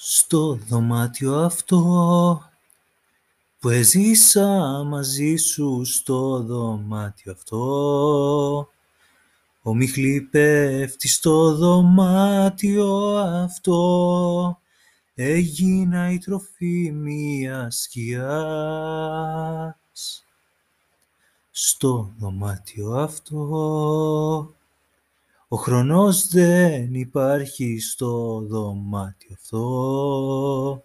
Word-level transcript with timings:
Στο 0.00 0.54
δωμάτιο 0.54 1.34
αυτό 1.34 1.80
που 3.58 3.68
έζησα 3.68 4.82
μαζί 4.86 5.36
σου 5.36 5.84
στο 5.84 6.42
δωμάτιο 6.42 7.32
αυτό. 7.32 8.68
Ομίχλη 9.62 10.20
πέφτει 10.20 11.08
στο 11.08 11.54
δωμάτιο 11.54 13.16
αυτό. 13.16 14.60
Έγινα 15.14 16.10
η 16.10 16.18
τροφή 16.18 16.90
μιας 16.92 17.80
σκιάς. 17.82 18.14
Στο 21.50 22.12
δωμάτιο 22.18 22.92
αυτό 22.92 24.54
ο 25.50 25.56
χρόνος 25.56 26.28
δεν 26.28 26.94
υπάρχει 26.94 27.78
στο 27.80 28.40
δωμάτιο 28.40 29.34
αυτό. 29.34 30.84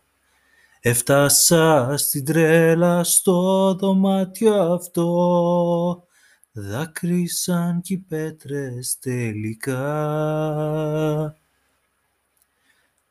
Έφτασα 0.79 1.93
στην 1.97 2.25
τρέλα 2.25 3.03
στο 3.03 3.73
δωμάτιο 3.73 4.73
αυτό. 4.73 6.03
Δάκρυσαν 6.51 7.81
κι 7.81 7.93
οι 7.93 7.97
πέτρες 7.97 8.97
τελικά. 8.99 9.77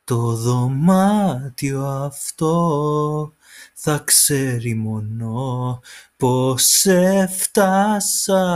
Το 0.04 0.16
δωμάτιο 0.34 1.84
αυτό 1.86 3.32
θα 3.74 3.98
ξέρει 3.98 4.74
μόνο 4.74 5.80
πως 6.16 6.86
έφτασα 6.86 8.46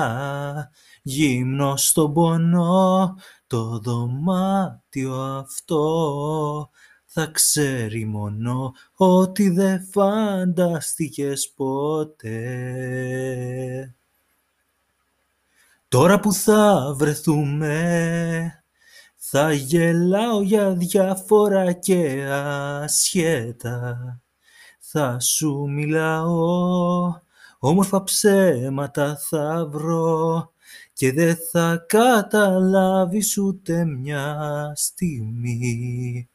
γύμνο 1.06 1.77
στον 1.77 2.12
πονό 2.12 3.16
το 3.46 3.78
δωμάτιο 3.78 5.15
αυτό. 5.15 6.70
Θα 7.06 7.27
ξέρει 7.27 8.05
μόνο 8.05 8.73
ότι 8.95 9.51
δεν 9.51 9.87
φανταστήκες 9.90 11.52
ποτέ. 11.57 12.35
Τώρα 15.88 16.21
που 16.21 16.32
θα 16.32 16.95
βρεθούμε 16.96 18.65
θα 19.16 19.52
γελάω 19.52 20.43
για 20.43 20.74
διάφορα 20.74 21.73
και 21.73 22.26
ασχέτα. 22.30 24.20
Θα 24.79 25.20
σου 25.20 25.66
μιλάω 25.68 27.20
όμορφα 27.59 28.02
ψέματα 28.02 29.16
θα 29.16 29.66
βρω 29.70 30.51
και 30.92 31.12
δεν 31.12 31.36
θα 31.52 31.84
καταλάβεις 31.88 33.38
ούτε 33.38 33.84
μια 33.84 34.73
στιγμή 34.76 36.28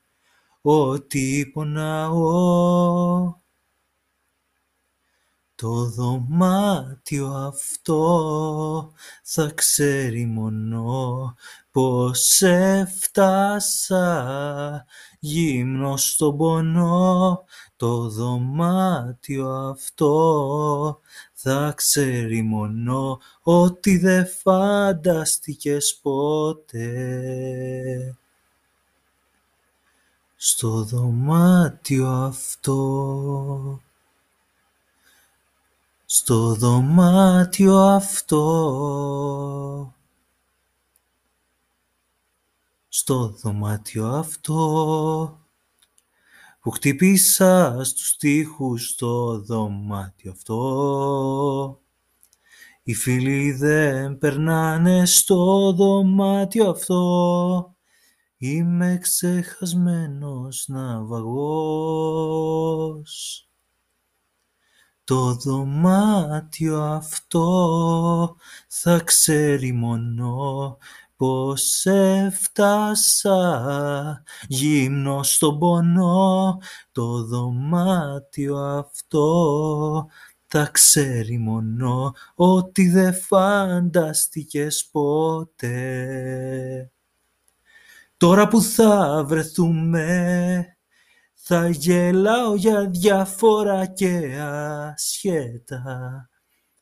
ότι 0.62 1.52
πονάω. 1.54 3.40
Το 5.56 5.86
δωμάτιο 5.86 7.28
αυτό 7.28 8.94
θα 9.24 9.52
ξέρει 9.56 10.26
μόνο 10.26 11.36
πως 11.72 12.42
έφτασα 12.42 14.06
γύμνο 15.24 15.98
στον 15.98 16.38
πονό. 16.38 17.44
Το 17.76 18.10
δωμάτιο 18.10 19.50
αυτό 19.50 21.00
θα 21.34 21.74
ξέρει 21.76 22.42
μόνο 22.42 23.20
ότι 23.42 23.98
δεν 23.98 24.28
φανταστήκες 24.28 26.00
ποτέ. 26.02 26.96
Στο 30.36 30.84
δωμάτιο 30.84 32.08
αυτό, 32.08 33.82
στο 36.06 36.54
δωμάτιο 36.56 37.78
αυτό, 37.78 38.44
στο 42.94 43.28
δωμάτιο 43.28 44.08
αυτό, 44.08 45.40
που 46.60 46.72
χτύπησα 46.72 47.84
στους 47.84 48.18
τοίχους 48.18 48.90
στο 48.90 49.40
δωμάτιο 49.40 50.32
αυτό. 50.32 51.82
Οι 52.84 52.94
φίλοι 52.94 53.52
δεν 53.52 54.18
περνάνε 54.18 55.06
στο 55.06 55.72
δωμάτιο 55.74 56.70
αυτό. 56.70 57.76
Είμαι 58.38 58.98
ξεχασμένος 59.02 60.66
ναυαγός. 60.68 62.26
Το 65.04 65.34
δωμάτιο 65.34 66.82
αυτό 66.82 68.36
θα 68.68 69.00
ξέρει 69.00 69.72
μόνο 69.72 70.78
πως 71.22 71.86
έφτασα 71.86 73.44
γύμνο 74.48 75.24
στον 75.24 75.60
πονό 75.60 76.58
το 76.92 77.24
δωμάτιο 77.24 78.58
αυτό 78.58 80.08
θα 80.48 80.70
ξέρει 80.72 81.38
μόνο 81.38 82.14
ότι 82.36 82.90
δεν 82.90 83.14
φανταστήκες 83.14 84.90
ποτέ. 84.92 85.72
Τώρα 88.18 88.48
που 88.48 88.62
θα 88.62 89.24
βρεθούμε 89.28 90.78
θα 91.34 91.70
γελάω 91.70 92.56
για 92.56 92.90
διάφορα 92.90 93.86
και 93.86 94.38
ασχέτα 94.40 96.30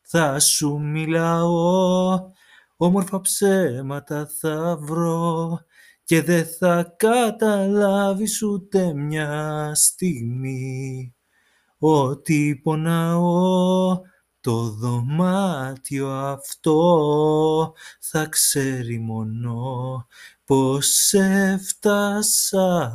θα 0.02 0.40
σου 0.40 0.80
μιλάω 0.82 2.20
όμορφα 2.82 3.22
ψέματα 3.22 4.30
θα 4.40 4.78
βρω 4.82 5.60
και 6.04 6.22
δεν 6.22 6.46
θα 6.46 6.96
καταλάβεις 6.98 8.42
ούτε 8.42 8.94
μια 8.94 9.72
στιγμή 9.76 11.16
ότι 11.78 12.60
πονάω. 12.64 14.02
Το 14.42 14.70
δωμάτιο 14.70 16.10
αυτό 16.10 17.74
θα 18.00 18.26
ξέρει 18.26 19.00
μόνο 19.00 19.56
πως 20.46 21.14
έφτασα. 21.14 22.92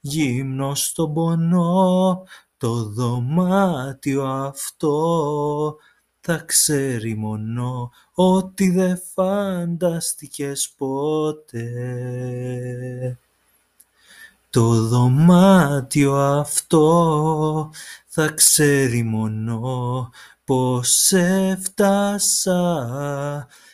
Γύμνο 0.00 0.74
στον 0.74 1.12
πονό 1.12 2.22
το 2.56 2.84
δωμάτιο 2.84 4.24
αυτό 4.24 5.76
θα 6.28 6.42
ξέρει 6.46 7.14
μόνο 7.16 7.90
ότι 8.14 8.70
δεν 8.70 9.00
φανταστικές 9.14 10.74
ποτέ. 10.76 11.68
Το 14.50 14.82
δωμάτιο 14.82 16.14
αυτό 16.14 17.70
θα 18.06 18.28
ξέρει 18.28 19.02
μόνο 19.02 20.10
πως 20.44 21.12
έφτασα 21.12 22.58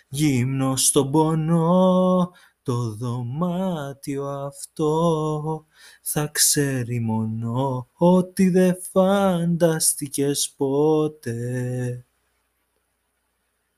γύμνο 0.08 0.76
στον 0.76 1.10
πονό 1.10 2.30
το 2.62 2.94
δωμάτιο 2.94 4.24
αυτό 4.24 5.66
θα 6.02 6.26
ξέρει 6.32 7.00
μόνο 7.00 7.88
ότι 7.94 8.48
δεν 8.48 8.76
φανταστικές 8.92 10.54
ποτέ 10.56 12.04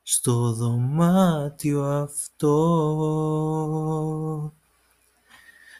στο 0.06 0.52
δωμάτιο 0.52 1.82
αυτό. 1.84 2.52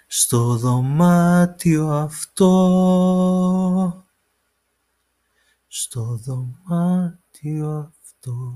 Στο 0.06 0.56
δωμάτιο 0.56 1.88
αυτό. 1.88 2.52
Στο 5.66 6.02
δωμάτιο 6.16 7.70
αυτό. 7.70 8.54